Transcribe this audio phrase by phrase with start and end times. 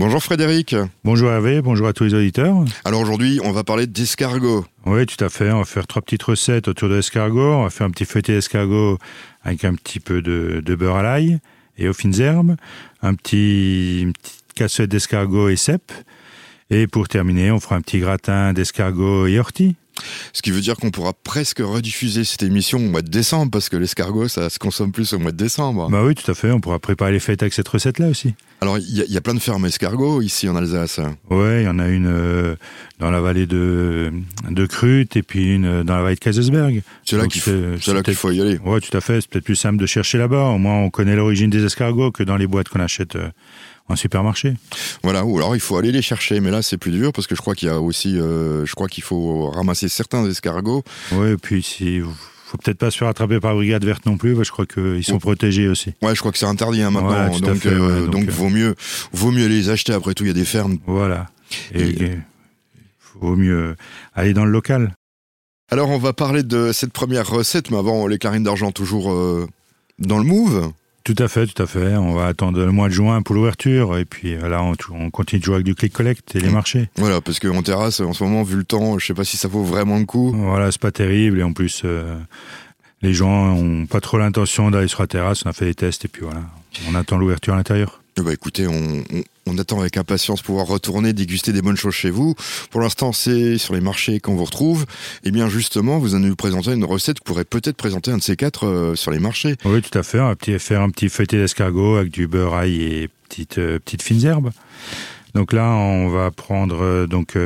[0.00, 0.74] Bonjour Frédéric.
[1.04, 2.64] Bonjour Hervé, bonjour à tous les auditeurs.
[2.86, 4.64] Alors aujourd'hui, on va parler d'escargot.
[4.86, 5.52] Oui, tout à fait.
[5.52, 7.52] On va faire trois petites recettes autour de l'escargot.
[7.52, 8.96] On va faire un petit feuilleté d'escargot
[9.42, 11.38] avec un petit peu de, beurre à l'ail
[11.76, 12.56] et aux fines herbes,
[13.02, 15.92] un petit, une petite cassette d'escargot et cèpe.
[16.70, 19.76] Et pour terminer, on fera un petit gratin d'escargot et ortie.
[20.32, 23.68] Ce qui veut dire qu'on pourra presque rediffuser cette émission au mois de décembre, parce
[23.68, 25.88] que l'escargot, ça se consomme plus au mois de décembre.
[25.90, 26.50] Bah oui, tout à fait.
[26.50, 28.34] On pourra préparer les fêtes avec cette recette-là aussi.
[28.60, 31.00] Alors, il y, a plein de fermes escargots ici en Alsace.
[31.30, 32.56] Oui, il y en a une euh,
[32.98, 34.12] dans la vallée de,
[34.50, 36.82] de Crute et puis une euh, dans la vallée de Kaisersberg.
[37.06, 38.60] C'est là qu'il faut, y aller.
[38.62, 39.22] Oui, tout à fait.
[39.22, 40.44] C'est peut-être plus simple de chercher là-bas.
[40.44, 43.16] Au moins, on connaît l'origine des escargots que dans les boîtes qu'on achète.
[43.16, 43.30] Euh,
[43.90, 44.54] en supermarché.
[45.02, 47.34] Voilà, ou alors il faut aller les chercher, mais là c'est plus dur parce que
[47.34, 50.84] je crois qu'il y a aussi, euh, je crois qu'il faut ramasser certains escargots.
[51.12, 54.34] Oui, et puis si faut peut-être pas se faire attraper par brigade verte non plus,
[54.34, 55.94] parce que je crois qu'ils sont protégés aussi.
[56.02, 58.74] Ouais, je crois que c'est interdit hein, maintenant, donc, euh, donc, euh, vaut mieux,
[59.12, 59.92] vaut mieux les acheter.
[59.92, 60.78] Après tout, il y a des fermes.
[60.86, 61.28] Voilà.
[61.72, 62.22] Et, il
[63.20, 63.76] vaut mieux
[64.14, 64.94] aller dans le local.
[65.70, 69.14] Alors, on va parler de cette première recette, mais avant, les clarines d'argent toujours
[70.00, 70.72] dans le move.
[71.04, 71.96] Tout à fait, tout à fait.
[71.96, 75.40] On va attendre le mois de juin pour l'ouverture et puis euh, là on, continue
[75.40, 76.90] de jouer avec du click collect et les marchés.
[76.96, 79.48] Voilà, parce qu'en terrasse en ce moment vu le temps, je sais pas si ça
[79.48, 80.32] vaut vraiment le coup.
[80.36, 82.18] Voilà, c'est pas terrible et en plus euh,
[83.02, 85.44] les gens ont pas trop l'intention d'aller sur la terrasse.
[85.46, 86.42] On a fait des tests et puis voilà,
[86.88, 87.99] on attend l'ouverture à l'intérieur.
[88.20, 92.34] Eh ben, écoutez, on, attend avec impatience pouvoir retourner déguster des bonnes choses chez vous.
[92.70, 94.82] Pour l'instant, c'est sur les marchés qu'on vous retrouve.
[95.24, 98.18] Et eh bien justement, vous allez nous présenter une recette que pourrait peut-être présenter un
[98.18, 99.56] de ces quatre euh, sur les marchés.
[99.64, 100.18] Oui, tout à fait.
[100.18, 104.02] Va petit, faire un petit feuilleté d'escargot avec du beurre, ail et petites, euh, petites
[104.02, 104.50] fines herbes.
[105.34, 107.36] Donc là, on va prendre euh, donc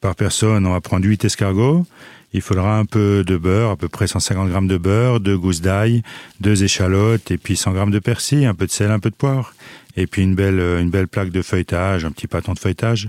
[0.00, 1.86] par personne, on va prendre 8 escargots.
[2.32, 5.60] Il faudra un peu de beurre, à peu près 150 grammes de beurre, deux gousses
[5.60, 6.02] d'ail,
[6.40, 9.14] deux échalotes et puis 100 grammes de persil, un peu de sel, un peu de
[9.14, 9.54] poivre
[9.96, 13.08] et puis une belle euh, une belle plaque de feuilletage, un petit pâton de feuilletage.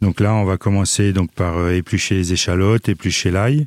[0.00, 3.66] Donc là, on va commencer donc par euh, éplucher les échalotes, éplucher l'ail.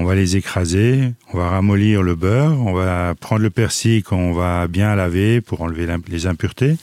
[0.00, 4.32] On va les écraser, on va ramollir le beurre, on va prendre le persil qu'on
[4.32, 6.76] va bien laver pour enlever les impuretés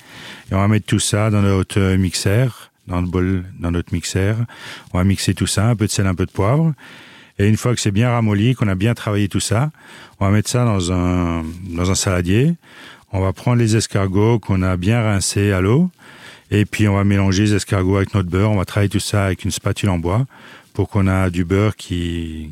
[0.51, 4.38] et on va mettre tout ça dans notre mixeur, dans le bol, dans notre mixeur.
[4.94, 6.73] On va mixer tout ça, un peu de sel, un peu de poivre
[7.38, 9.72] et une fois que c'est bien ramolli, qu'on a bien travaillé tout ça,
[10.19, 12.56] on va mettre ça dans un, dans un saladier.
[13.12, 15.90] On va prendre les escargots qu'on a bien rincés à l'eau.
[16.51, 18.51] Et puis on va mélanger les escargots avec notre beurre.
[18.51, 20.25] On va travailler tout ça avec une spatule en bois
[20.73, 22.52] pour qu'on a du beurre qui,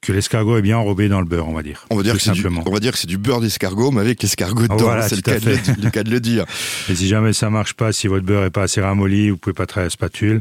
[0.00, 1.86] que l'escargot est bien enrobé dans le beurre, on va dire.
[1.90, 2.62] On va dire, que simplement.
[2.62, 4.94] Du, on va dire que c'est du beurre d'escargot, mais avec l'escargot dedans.
[5.02, 6.44] c'est le, cas de le dire.
[6.88, 9.54] Et si jamais ça marche pas, si votre beurre est pas assez ramolli, vous pouvez
[9.54, 10.40] pas travailler la spatule.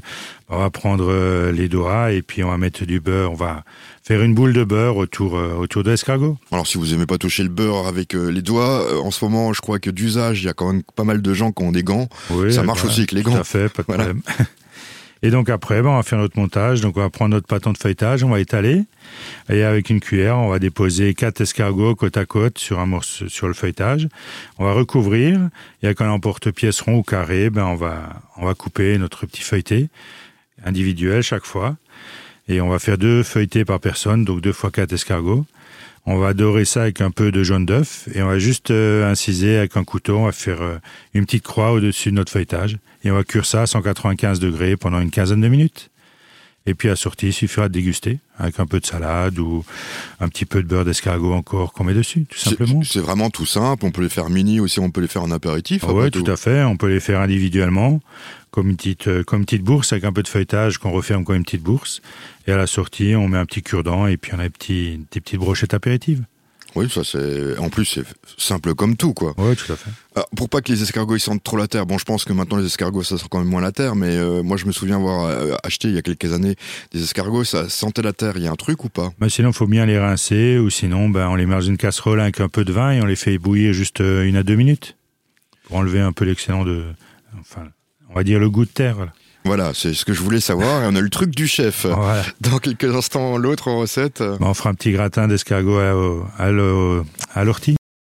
[0.50, 3.31] On va prendre euh, les doigts et puis on va mettre du beurre.
[3.31, 3.66] On va
[4.03, 6.38] faire une boule de beurre autour euh, autour de l'escargot.
[6.51, 9.51] Alors si vous aimez pas toucher le beurre avec euh, les doigts, en ce moment,
[9.51, 11.74] je crois que d'usage, il y a quand même pas mal de gens qui ont
[11.74, 12.07] des gants.
[12.29, 13.34] Oui, ça marche aussi avec les gants.
[13.34, 14.22] Tout à fait, pas de problème.
[15.23, 16.81] Et donc après, ben, on va faire notre montage.
[16.81, 18.83] Donc on va prendre notre pâton de feuilletage, on va étaler.
[19.50, 23.27] Et avec une cuillère, on va déposer quatre escargots côte à côte sur, un morceau,
[23.27, 24.07] sur le feuilletage.
[24.57, 25.50] On va recouvrir.
[25.81, 29.41] Et avec un emporte-pièce rond ou carré, ben, on, va, on va couper notre petit
[29.41, 29.89] feuilleté
[30.63, 31.77] individuel chaque fois.
[32.47, 35.45] Et on va faire deux feuilletés par personne, donc deux fois quatre escargots.
[36.09, 39.12] On va dorer ça avec un peu de jaune d'œuf et on va juste euh,
[39.12, 40.19] inciser avec un couteau.
[40.19, 40.78] On faire euh,
[41.13, 44.78] une petite croix au-dessus de notre feuilletage et on va cuire ça à 195 degrés
[44.78, 45.91] pendant une quinzaine de minutes.
[46.67, 49.63] Et puis à sortie, il suffira de déguster avec un peu de salade ou
[50.19, 52.83] un petit peu de beurre d'escargot encore qu'on met dessus, tout simplement.
[52.83, 53.85] C'est vraiment tout simple.
[53.85, 55.85] On peut les faire mini aussi, on peut les faire en apéritif.
[55.88, 56.25] Ah oui, tout.
[56.27, 56.63] à fait.
[56.63, 58.01] On peut les faire individuellement,
[58.51, 61.23] comme une petite, euh, comme une petite bourse avec un peu de feuilletage qu'on referme
[61.23, 62.01] comme une petite bourse.
[62.47, 65.00] Et à la sortie, on met un petit cure-dent et puis on a des, petits,
[65.11, 66.23] des petites brochettes apéritives.
[66.75, 67.57] Oui, ça c'est.
[67.57, 68.03] En plus, c'est
[68.38, 69.33] simple comme tout, quoi.
[69.38, 69.89] Oui, tout à fait.
[70.16, 71.85] Alors, pour pas que les escargots ils sentent trop la terre.
[71.85, 74.16] Bon, je pense que maintenant les escargots ça sent quand même moins la terre, mais
[74.16, 76.56] euh, moi je me souviens avoir euh, acheté il y a quelques années
[76.91, 78.33] des escargots, ça sentait la terre.
[78.35, 79.11] Il y a un truc ou pas?
[79.19, 81.77] Bah, Sinon, il faut bien les rincer, ou sinon, ben, on les met dans une
[81.77, 84.44] casserole avec un peu de vin et on les fait bouillir juste euh, une à
[84.44, 84.97] deux minutes
[85.63, 86.85] pour enlever un peu l'excellent de.
[87.39, 87.67] Enfin,
[88.09, 89.12] on va dire le goût de terre.
[89.47, 90.83] Voilà, c'est ce que je voulais savoir.
[90.83, 91.85] Et on a le truc du chef.
[92.41, 94.21] Dans quelques instants, l'autre recette.
[94.41, 95.79] on fera un petit gratin d'escargot
[96.38, 97.77] à, l'ortie.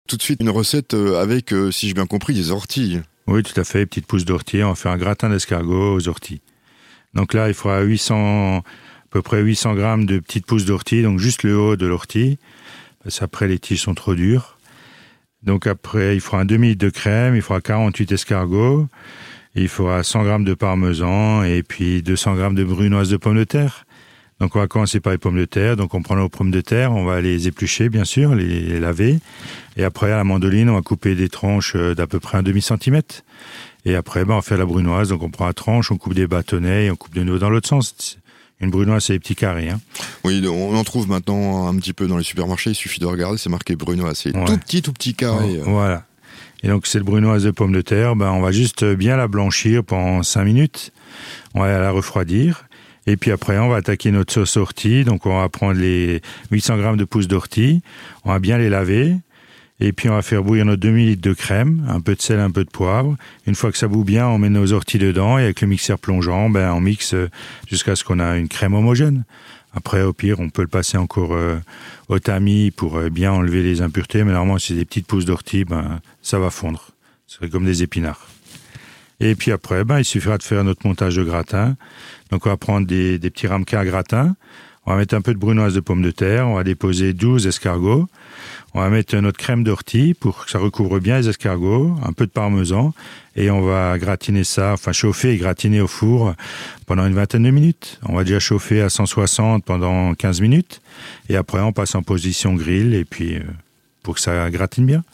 [0.08, 3.00] Tout de suite, une recette euh, avec, euh, si j'ai bien compris, des orties.
[3.26, 4.62] Oui, tout à fait, petite pousse d'ortie.
[4.62, 6.40] On faire un gratin d'escargot aux orties.
[7.12, 8.62] Donc là, il faudra 800, à
[9.10, 12.38] peu près 800 grammes de petites pousses d'ortie, donc juste le haut de l'ortie.
[13.04, 14.56] Parce qu'après, les tiges sont trop dures.
[15.42, 18.88] Donc après, il faudra un demi litre de crème, il faudra 48 escargots,
[19.62, 23.44] il faudra 100 grammes de parmesan et puis 200 grammes de brunoise de pommes de
[23.44, 23.84] terre.
[24.40, 25.76] Donc on va commencer par les pommes de terre.
[25.76, 29.18] Donc on prend nos pommes de terre, on va les éplucher bien sûr, les, laver.
[29.76, 32.62] Et après à la mandoline, on va couper des tranches d'à peu près un demi
[32.62, 33.24] centimètre.
[33.84, 35.08] Et après, ben, on fait la brunoise.
[35.08, 37.50] Donc on prend la tranche, on coupe des bâtonnets et on coupe de nouveau dans
[37.50, 38.18] l'autre sens.
[38.60, 39.68] Une brunoise, c'est des petits carrés.
[39.68, 39.80] Hein.
[40.24, 42.70] Oui, on en trouve maintenant un petit peu dans les supermarchés.
[42.70, 44.18] Il suffit de regarder, c'est marqué brunoise.
[44.18, 45.60] C'est tout petit, tout petit carré.
[45.64, 46.07] Voilà.
[46.62, 49.84] Et donc cette brunoise de pommes de terre, ben, on va juste bien la blanchir
[49.84, 50.92] pendant 5 minutes.
[51.54, 52.64] On va la refroidir.
[53.06, 55.04] Et puis après, on va attaquer notre sauce ortie.
[55.04, 56.20] Donc on va prendre les
[56.50, 57.80] 800 grammes de pousses d'ortie.
[58.24, 59.16] On va bien les laver.
[59.80, 62.50] Et puis on va faire bouillir notre demi-litre de crème, un peu de sel, un
[62.50, 63.16] peu de poivre.
[63.46, 66.00] Une fois que ça bout bien, on met nos orties dedans et avec le mixeur
[66.00, 67.14] plongeant, ben on mixe
[67.68, 69.24] jusqu'à ce qu'on a une crème homogène.
[69.74, 71.58] Après, au pire, on peut le passer encore euh,
[72.08, 75.24] au tamis pour euh, bien enlever les impuretés, mais normalement, si c'est des petites pousses
[75.24, 76.90] d'ortie, ben ça va fondre.
[77.26, 78.28] C'est comme des épinards.
[79.20, 81.76] Et puis après, ben il suffira de faire notre montage de gratin.
[82.30, 84.34] Donc on va prendre des, des petits ramequins à gratin.
[84.88, 86.48] On va mettre un peu de brunoise de pommes de terre.
[86.48, 88.08] On va déposer 12 escargots.
[88.72, 92.24] On va mettre notre crème d'ortie pour que ça recouvre bien les escargots, un peu
[92.24, 92.94] de parmesan,
[93.36, 96.34] et on va gratiner ça, enfin chauffer et gratiner au four
[96.86, 98.00] pendant une vingtaine de minutes.
[98.06, 100.80] On va déjà chauffer à 160 pendant 15 minutes,
[101.28, 103.42] et après on passe en position grill, et puis euh,
[104.02, 105.04] pour que ça gratine bien.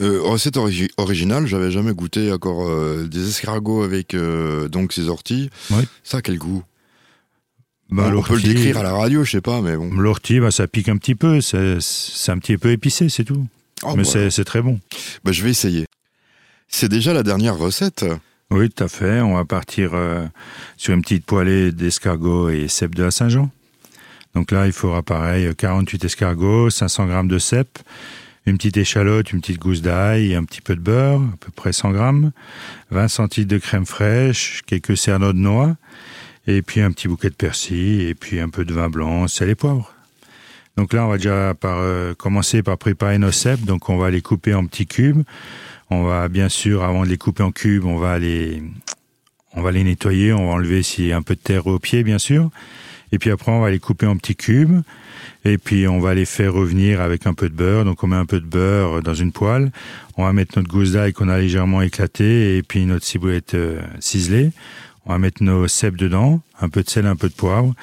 [0.00, 0.56] Euh, recette
[0.96, 4.16] originale, j'avais jamais goûté encore euh, des escargots avec
[4.70, 5.50] donc ces orties.
[6.04, 6.62] Ça, quel goût?
[7.90, 9.92] Bah, on peut le décrire à la radio, je sais pas, mais bon.
[9.94, 11.78] L'ortie, bah, ça pique un petit peu, c'est
[12.28, 13.46] un petit peu épicé, c'est tout.
[13.82, 14.30] Oh, mais bah.
[14.30, 14.80] c'est très bon.
[15.24, 15.86] Bah, je vais essayer.
[16.68, 18.04] C'est déjà la dernière recette
[18.50, 19.20] Oui, tout à fait.
[19.20, 20.24] On va partir euh,
[20.76, 23.50] sur une petite poêlée d'escargots et cèpes de la Saint-Jean.
[24.34, 27.80] Donc là, il faudra pareil 48 escargots, 500 grammes de cèpes,
[28.46, 31.72] une petite échalote, une petite gousse d'ail, un petit peu de beurre, à peu près
[31.72, 32.30] 100 grammes,
[32.90, 35.76] 20 centilitres de crème fraîche, quelques cerneaux de noix,
[36.46, 39.50] et puis un petit bouquet de persil, et puis un peu de vin blanc, sel
[39.50, 39.94] et poivre.
[40.76, 43.64] Donc là, on va déjà euh, commencer par préparer nos cèpes.
[43.64, 45.22] Donc on va les couper en petits cubes.
[45.90, 48.62] On va bien sûr, avant de les couper en cubes, on va les,
[49.54, 50.32] on va les nettoyer.
[50.32, 52.50] On va enlever s'il y a un peu de terre au pied, bien sûr.
[53.12, 54.80] Et puis après, on va les couper en petits cubes.
[55.44, 57.84] Et puis on va les faire revenir avec un peu de beurre.
[57.84, 59.72] Donc on met un peu de beurre dans une poêle.
[60.16, 63.80] On va mettre notre gousse d'ail qu'on a légèrement éclaté et puis notre ciboulette euh,
[63.98, 64.52] ciselée.
[65.10, 67.74] On va mettre nos cèpes dedans, un peu de sel, un peu de poivre,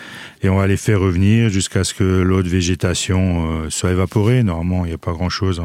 [0.44, 4.44] et on va les faire revenir jusqu'à ce que l'eau de végétation euh, soit évaporée.
[4.44, 5.62] Normalement, il n'y a pas grand-chose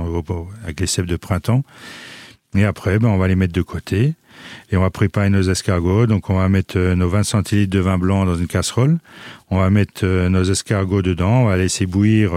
[0.64, 1.62] avec les cèpes de printemps.
[2.56, 4.14] Et après, ben, on va les mettre de côté.
[4.72, 6.06] Et on va préparer nos escargots.
[6.06, 8.98] Donc, on va mettre euh, nos 20 centilitres de vin blanc dans une casserole.
[9.50, 11.42] On va mettre euh, nos escargots dedans.
[11.42, 12.32] On va laisser bouillir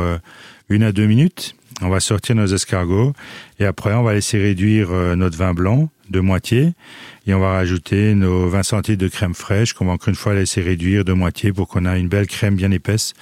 [0.69, 1.55] une à deux minutes.
[1.81, 3.13] On va sortir nos escargots.
[3.57, 6.73] Et après, on va laisser réduire notre vin blanc de moitié.
[7.27, 10.33] Et on va rajouter nos 20 centilitres de crème fraîche qu'on va encore une fois
[10.33, 13.13] laisser réduire de moitié pour qu'on ait une belle crème bien épaisse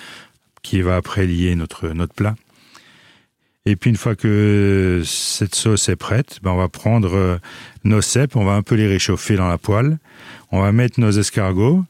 [0.61, 2.35] qui va après lier notre, notre plat.
[3.65, 7.37] Et puis une fois que cette sauce est prête, ben on va prendre euh,
[7.85, 9.99] nos cèpes, on va un peu les réchauffer dans la poêle,
[10.51, 11.85] on va mettre nos escargots,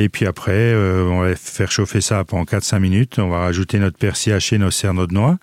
[0.00, 3.18] et puis après, euh, on va faire chauffer ça pendant 4-5 minutes.
[3.18, 5.38] On va rajouter notre persil haché, nos cerneaux de noix.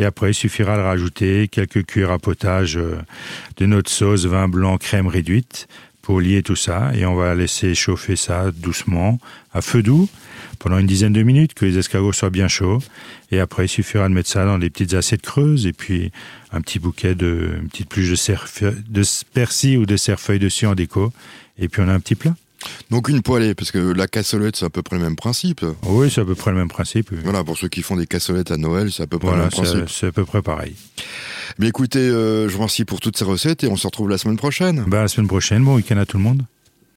[0.00, 2.98] Et après, il suffira de rajouter quelques cuillères à potage euh,
[3.58, 5.68] de notre sauce vin blanc crème réduite
[6.02, 6.90] pour lier tout ça.
[6.96, 9.20] Et on va laisser chauffer ça doucement,
[9.54, 10.08] à feu doux,
[10.58, 12.82] pendant une dizaine de minutes, que les escargots soient bien chauds.
[13.30, 16.10] Et après, il suffira de mettre ça dans des petites assiettes creuses et puis
[16.50, 19.02] un petit bouquet de, une petite de, de
[19.32, 21.12] persil ou de cerfeuil dessus en déco.
[21.56, 22.34] Et puis on a un petit plat.
[22.90, 25.64] Donc une poêlée, parce que la cassolette, c'est à peu près le même principe.
[25.86, 27.12] Oui, c'est à peu près le même principe.
[27.12, 29.50] Voilà, pour ceux qui font des cassolettes à Noël, c'est à peu près le même
[29.50, 29.88] principe.
[29.88, 30.74] C'est à peu près pareil.
[31.58, 34.18] Mais écoutez, euh, je vous remercie pour toutes ces recettes et on se retrouve la
[34.18, 34.84] semaine prochaine.
[34.86, 36.42] Bah, la semaine prochaine, bon week-end à tout le monde.